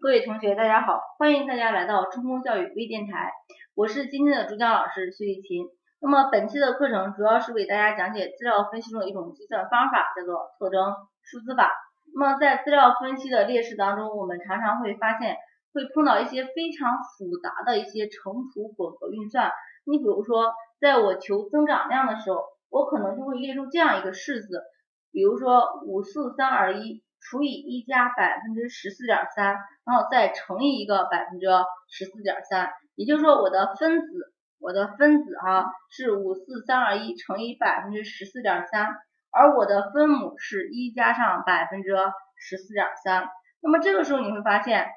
[0.00, 3.32] 各位同学，大家好，欢迎大家来到中公教育微电台，
[3.74, 5.66] 我是今天的主讲老师薛丽琴。
[6.00, 11.72] 那么本期的课程主要是为大家讲解资料分析中的一种计算方法，叫做特征数字法。
[12.14, 15.36] 那么在资料分析的列式当中，我们常常会发现
[15.72, 19.50] 会碰到一些非常复杂的一些乘除混合运算。
[19.84, 24.62] 你比如说，在我求增长量的时候，我可能就会列出这样一个式子，
[25.10, 27.02] 比如说五四三二一。
[27.28, 31.46] 除以一加百分之十四点三，然后再乘以一个百分之
[31.90, 38.88] 十四点三，也就是说我的分子，我的分子哈是五四三二一乘以百分之十四点三，
[39.30, 41.90] 而我的分母是一加上百分之
[42.36, 43.28] 十四点三。
[43.60, 44.88] 那么这个时候你会发现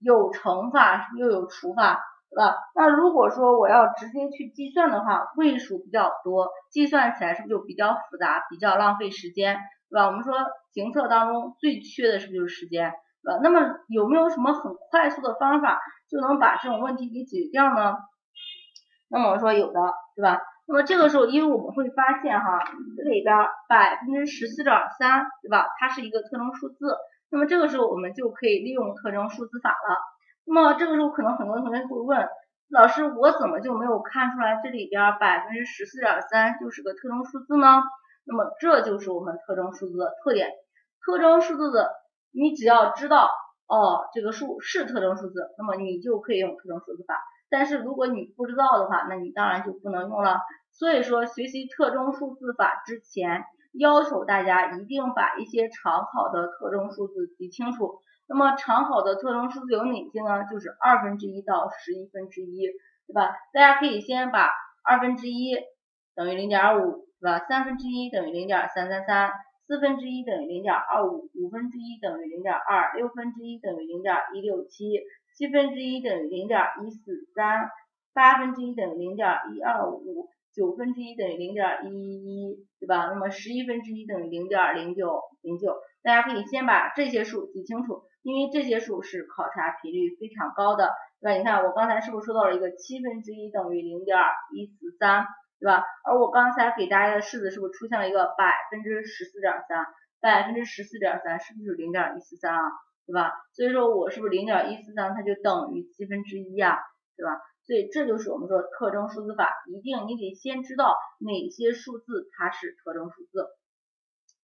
[0.00, 2.56] 有乘法又有除法，对吧？
[2.74, 9.60] 那如果说我要直接去计算的话，位数比较多，计算起来是不是就比较复杂，比较浪费时间？
[9.90, 10.06] 对吧？
[10.06, 10.34] 我们说
[10.72, 12.92] 行测当中最缺的是不就是时间？
[13.22, 13.40] 对吧？
[13.42, 17.96] 那么有没有什么很快速的方法就能把这种问题给解决掉呢？
[19.08, 19.80] 那么我说有的，
[20.14, 20.40] 对吧？
[20.68, 22.58] 那么这个时候，因为我们会发现哈，
[22.96, 23.36] 这里边
[23.68, 25.66] 百分之十四点三，对吧？
[25.78, 26.96] 它是一个特征数字。
[27.30, 29.98] 那么这个时候我们就可以利用特征数字法了。
[30.44, 32.28] 那么这个时候可能很多同学会问，
[32.68, 37.82] 老师我怎么就没有看出来这里边百分之十四点三就是个特征数字呢？
[38.26, 40.50] 那么这就是我们特征数字的特点。
[41.04, 41.92] 特征数字的，
[42.32, 43.30] 你只要知道
[43.68, 47.16] 哦，这个数是特征数字，那么你就可以用特征数字法。
[47.48, 50.40] 但是如果你不知道的话，那你当然就不能用了。
[50.72, 58.00] 所以说，学习特征数字法之前，要求大家一定把一些常考的特征数字记清楚。
[58.26, 60.44] 那么常考的特征数字有哪些呢？
[60.50, 62.66] 就是二分之一到十一分之一，
[63.06, 63.30] 对吧？
[63.52, 64.50] 大家可以先把
[64.82, 65.56] 二分之一
[66.16, 67.05] 等于零点五。
[67.20, 67.38] 对吧？
[67.48, 69.30] 三分之一等于零点三三三，
[69.66, 75.00] 四分之一等于零点二五，五分之一等于零点二，六分之一等于零点一六七，
[75.36, 77.68] 七分之一等于零点一四三，
[78.12, 83.06] 八分之一等于零点一二五，九分之一等于零点一一一，对吧？
[83.06, 85.74] 那么十一分之一等于零点零九零九。
[86.02, 91.38] 大家可以先把这些数记清楚，因为这些数是考察频率非常高的，对吧？
[91.38, 94.16] 你看我刚才是不是说到了一个七分之一等于零点
[94.54, 95.26] 一四三？
[95.58, 95.84] 对吧？
[96.04, 99.86] 而我刚才给大家的式子是不是出现了一个百分之十四点三？
[100.20, 102.60] 百分之十四点三是不是零点一四三啊？
[103.06, 103.32] 对吧？
[103.52, 106.76] 所以说我是不是零点一四三它就等于七分之一啊？
[107.16, 107.40] 对吧？
[107.66, 113.48] 所以这就是我们说特征数字法，一定你得先知道哪些数字它是特征数字。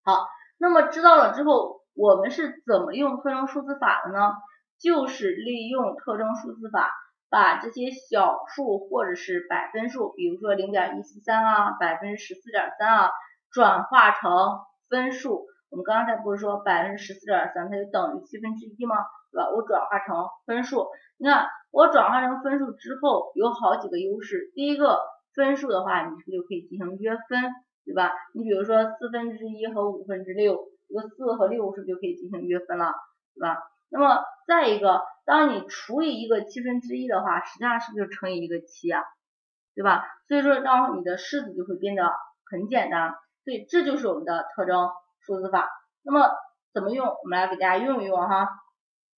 [0.05, 0.27] 好，
[0.59, 4.33] 那么知道了之后，我们是怎么用特征数字法的呢？
[4.81, 6.91] 就是利用特征数字法。
[7.33, 13.11] 把这些小数或者是百分数，比如说零点一四三啊，百分之十四点三啊，
[13.51, 14.31] 转化成
[14.91, 15.47] 分数。
[15.71, 18.97] 我们刚才不是说百分之十四点三它就等于七分之一吗？
[19.33, 19.49] 对吧？
[19.49, 24.53] 我转化成分数，你看我转化成分数之后有好几个优势。
[24.55, 25.01] 第一个
[25.35, 27.41] 分数的话，你是不是就可以进行约分，
[27.87, 28.13] 对吧？
[28.35, 32.93] 你比如说四分之一和五分之六，这个四和六是不是就可以进行约分了，
[33.35, 33.57] 对吧？
[33.93, 39.05] 那么再一个，当你除以一个七分之一的话，实际上是不是就乘以一个七啊？
[39.75, 40.05] 对吧？
[40.27, 42.11] 所以说，让你的式子就会变得
[42.51, 43.15] 很简单。
[43.45, 44.89] 所以这就是我们的特征
[45.21, 45.69] 数字法。
[46.03, 46.31] 那么
[46.73, 47.07] 怎么用？
[47.07, 48.49] 我们来给大家用一用哈。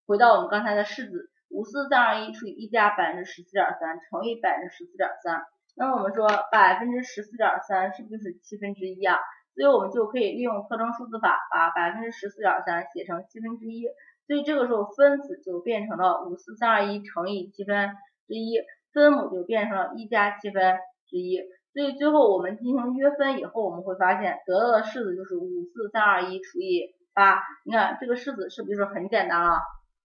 [0.07, 5.43] 回到我们刚才的式子，五四三二一除以一加百分之十四点三乘以百分之十四点三。
[5.77, 9.19] 那么我们说百分之十四点三是不是就是七分之一啊？
[9.55, 13.87] 所以我们就可以利用特征数字法，把百分之十四点三写成七分之一。
[14.27, 17.91] 所以这个时候分子就变成了五四三二一乘以七分
[18.27, 18.59] 之一，
[18.93, 21.41] 分母就变成了一加七分之一。
[21.73, 27.43] 所以最后我们进行约分以后，我们会发现得到的式子就是五四三二一除以八。
[27.65, 29.59] 你看这个式子是不是就是很简单了，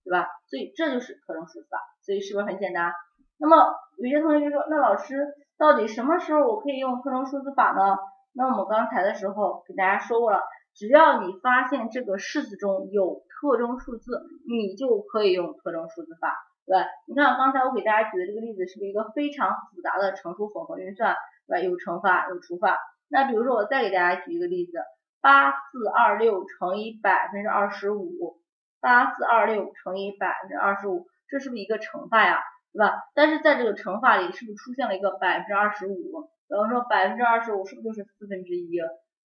[0.04, 0.28] 对吧？
[0.50, 1.78] 所以这就是特征数字法。
[2.02, 2.92] 所以是不是很简单？
[3.38, 5.28] 那么有些同学就说，那老师
[5.58, 7.98] 到底什么时候我可以用特征数字法呢？
[8.34, 10.42] 那我们刚才的时候给大家说过了。
[10.76, 16.36] 只要你发现这个式子中有特征数字，你就可以用特征数字法，
[16.66, 16.86] 对吧？
[17.08, 21.16] 你看刚才我给大家举的这个例子，是不是一个非常复杂的乘除混合运算，
[21.48, 21.64] 对吧？
[21.64, 22.78] 有乘法有除法。
[23.08, 24.80] 那比如说我再给大家举一个例子，
[25.22, 28.40] 八四二六乘以百分之二十五，
[28.82, 32.40] 八四二六乘以百分之二十五，这是不是一个乘法呀，
[32.74, 32.94] 对吧？
[33.16, 36.30] 但是在这个乘法里，是不是出现了一个百分之二十五？
[36.48, 38.80] 比方说百分之二十五是不是就是四分之一？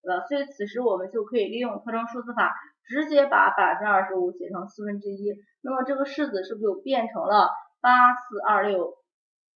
[0.05, 0.23] 对吧？
[0.27, 2.53] 所以此时我们就可以利用特征数字法，
[2.85, 7.49] 直接把百分之二十五写成四分之一，那么这个式子是不是就变成了
[7.81, 8.93] 八四二六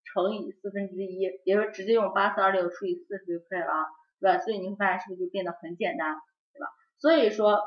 [0.04, 1.19] 乘以四分之一？
[1.46, 3.86] 也就是直接用八四二六除以四十就可以了，
[4.19, 4.40] 对吧？
[4.40, 6.16] 所以你会发现是不是就变得很简单，
[6.51, 6.68] 对吧？
[6.98, 7.62] 所以说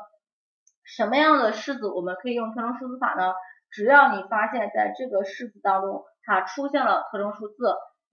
[0.83, 3.33] 什么样的式子我们可以用特征数字法呢？
[3.71, 7.55] 只要你发现在这个式子当中它出现了特征数字，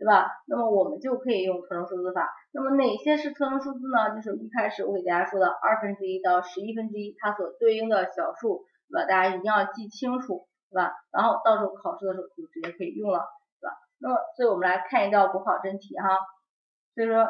[0.01, 0.33] 对吧？
[0.47, 2.33] 那么我们就可以用特征数字法。
[2.53, 4.17] 那么哪些是特征数字呢？
[4.17, 9.07] 就是一开始我给大家说的二分之一到十一分之一，它所对应的小数，对吧？
[9.07, 10.91] 大家一定要记清楚，对吧？
[11.13, 13.29] 然后到时候考试的时候就直接可以用了，
[13.61, 13.77] 对吧？
[13.99, 16.17] 那么，所以我们来看一道国考真题哈。
[16.95, 17.25] 所以说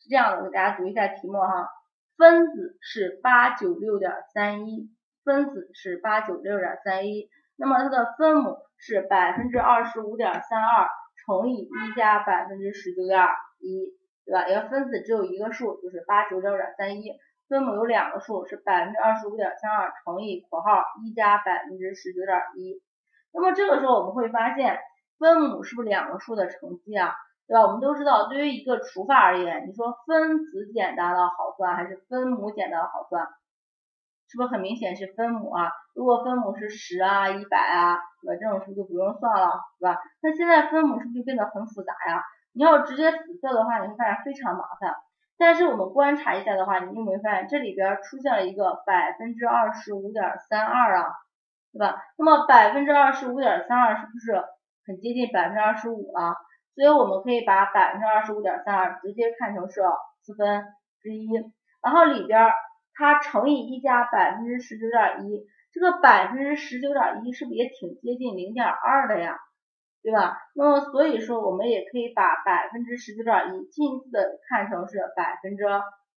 [0.00, 1.70] 是这样的，我给大家读一下题目哈。
[2.18, 4.90] 分子是八九六点三一，
[5.24, 10.88] 分子是八九六点三一，那么它的分母是百分之二十五点三二
[11.26, 13.26] 乘以一加百分之十九点
[13.60, 14.48] 一，对吧？
[14.48, 17.12] 一个分子只有一个数，就是八九六点三一，
[17.48, 22.82] 分母有两个数，是百分之二十五点三二乘以括号一加百分之十九点一。
[23.32, 24.78] 那么这个时候我们会发现，
[25.18, 27.14] 分母是不是两个数的乘积啊？
[27.46, 27.62] 对吧？
[27.62, 33.26] 我们都知道，对于一个除法而言，你说分子简单的好算还是分母简单的好算？
[34.32, 35.70] 是不是很明显是分母啊？
[35.94, 38.40] 如果分母是十啊、一百啊，对吧？
[38.40, 40.00] 这种是不是就不用算了，对吧？
[40.22, 42.24] 那现在分母是不是就变得很复杂呀？
[42.54, 44.94] 你要直接死色的话，你会发现非常麻烦。
[45.36, 51.12] 但是我们观察一下的话，你有没有发现这里边出现了一个百分之二十五点三二啊？
[51.74, 52.02] 对吧？
[52.16, 54.42] 那么百分之二十五点三二是不是
[54.86, 56.36] 很接近百分之二十五了？
[56.74, 59.82] 所以我们可以把百分之二十五点三二直接看成是
[60.22, 60.64] 四分
[61.02, 61.28] 之一，
[61.82, 62.50] 然后里边
[62.94, 69.38] 它乘以一加百分之十九点一，这个百分之十九点一是不是也挺接近零点二的呀？
[70.02, 70.36] 对吧？
[70.54, 75.64] 那么所以说我们也可以把百分之十九点一近似的看成是百分之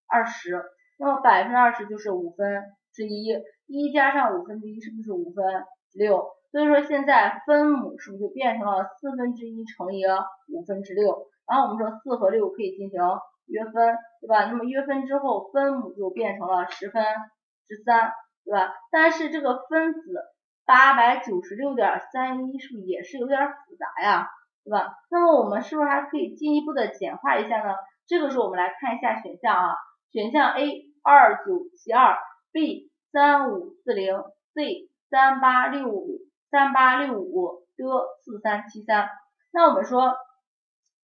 [0.07, 0.63] 二十，
[0.98, 2.63] 那么百分之二十就是五分
[2.94, 3.28] 之一，
[3.68, 5.45] 一加上五分之一是不是五分
[5.92, 6.31] 之六？
[6.51, 10.04] 所以说现在分母是不是就变成了四分之一乘以
[10.51, 11.28] 五分之六？
[11.48, 13.00] 然后我们说四和六可以进行
[13.47, 14.45] 约分，对吧？
[14.45, 17.03] 那么约分之后，分母就变成了十分
[17.68, 18.12] 之三，
[18.44, 18.74] 对吧？
[18.92, 20.00] 但是这个分子
[20.65, 24.30] 八百九十六点三一是不是也是有点复杂呀？
[24.63, 24.95] 对吧？
[25.09, 27.74] 那么我们是不是还可以进一步的简化一下呢？
[28.07, 29.75] 这个时候我们来看一下选项啊，
[30.12, 32.18] 选项 A 二九七二
[32.51, 34.15] ，B 三五四零
[34.53, 36.19] ，C 三八六五。
[36.51, 37.83] 三八六五的
[38.24, 39.09] 四三七三，
[39.51, 40.15] 那我们说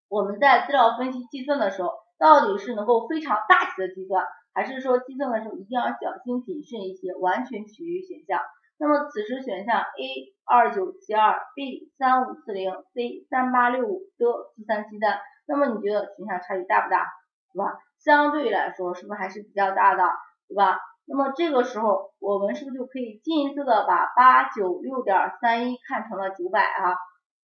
[0.07, 1.89] 我们在资料分析计算的时候，
[2.21, 4.23] 到底是能够非常大体的计算，
[4.53, 8.39] 还是说计算的时候一定要小心谨慎一些，完全取决于选项。
[8.77, 14.25] 那么此时选项 A 二九七二，B 三五四零，C 三八六五的
[14.55, 17.07] 四三七三，那么你觉得选项差距大不大？
[17.53, 17.77] 对吧？
[17.97, 20.03] 相对来说是不是还是比较大的？
[20.47, 20.79] 对吧？
[21.05, 26.95] 那么这个时候，我们是不是就可以近似的把八九六点三一看成了九百啊，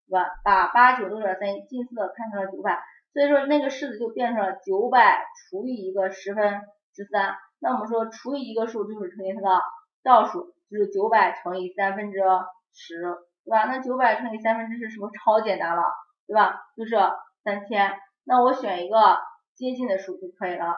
[0.07, 0.30] 对吧？
[0.44, 2.81] 把八九六点三一近似的看成了九百，
[3.18, 6.62] 所以说那个式子就变成了九百除以一个十分
[6.94, 7.36] 之三。
[7.58, 9.60] 那我们说除以一个数就是乘以它的
[10.04, 12.19] 倒数，就是九百乘以三分之
[12.75, 13.02] 十，
[13.44, 13.66] 对吧？
[13.66, 15.81] 那九百乘以三分之十是不是超简单了，
[16.28, 16.62] 对吧？
[16.78, 16.96] 就是
[17.44, 17.92] 三千。
[18.24, 19.18] 那我选一个
[19.56, 20.75] 接近的数就可以了，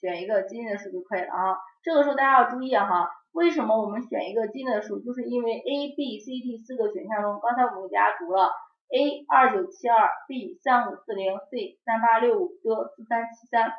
[0.00, 1.58] 选一个接近的数就可以了啊。
[1.82, 4.98] 这个时候大家要注意哈，为什么我们选一个接近的数？
[5.00, 8.50] 就是因为 A、B、C、D 四个选项中，刚才我们给大家读了
[8.90, 13.72] A 二九七二，B 三五四零，C 三八六五，D 四三七三，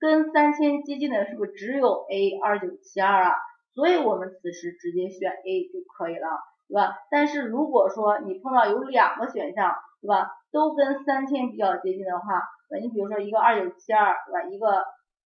[0.00, 3.32] 跟三千接近的是不是只有 A 二九七二啊？
[3.74, 6.26] 所以我们此时直接选 A 就可以了，
[6.66, 6.96] 对吧？
[7.10, 9.72] 但是如果说你碰到有两个选项，
[10.02, 14.48] 对吧，都跟三千比较接近的话，那你比如说一个二九七二，对吧？
[14.48, 14.82] 一个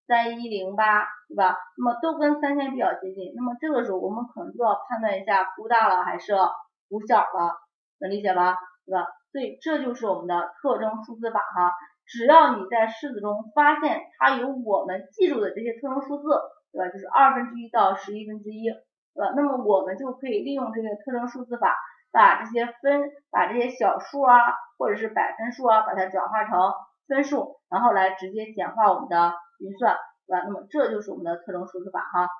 [0.06, 1.56] 三一零八，对吧？
[1.78, 6.34] 那么都跟三千比较接近，那么这个时候我们可能就要判断一下估大了还是
[6.90, 7.56] 估小了，
[8.00, 8.58] 能理解吧？
[8.84, 9.06] 对吧？
[9.32, 11.72] 所以这就是我们的特征数字法哈。
[12.06, 16.28] 只要你在式子中发现它有我们记住的这些特征数字，
[16.72, 16.92] 对吧？
[16.92, 18.68] 就是二分之一到十一分之一，
[19.14, 19.32] 对吧？
[19.36, 21.76] 那么我们就可以利用这个特征数字法，
[22.12, 24.36] 把这些分，把这些小数啊，
[24.78, 26.72] 或者是百分数啊，把它转化成
[27.06, 29.34] 分数，然后来直接简化我们的。
[29.60, 29.94] 运算，
[30.26, 30.42] 对吧？
[30.46, 32.30] 那么这就是我们的特征数字法哈。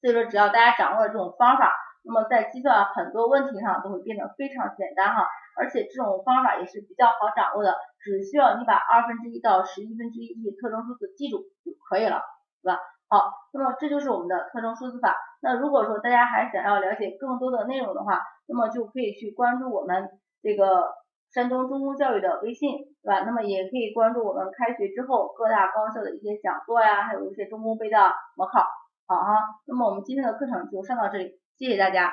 [0.00, 5.28] 所以说，只要大家掌握了这种方法，那么在计算很多问题上都会变得非常简单哈。
[5.60, 12.22] 而且这种方法也是比较好掌握的，只需要你把二分之一到十一分之一这些特征数字记住就可以了，
[12.64, 12.80] 对吧？
[13.12, 15.14] 好，那么这就是我们的特征数字法。
[15.42, 20.08] 那如果说大家还想要了解更多的内容的话，那么就可以去关注我们
[20.42, 20.98] 这个。
[21.32, 23.20] 山东中公教育的微信，对吧？
[23.24, 27.96] 那么也可以关注我们开学之后各大高校的一些讲座呀，还有一些中公杯的
[28.34, 28.66] 模考，
[29.06, 29.38] 好哈。
[29.68, 32.12] 那么我们今天的课程就上到这里，谢谢大家。